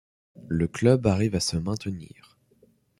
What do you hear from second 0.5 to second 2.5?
club arrive à se maintenir.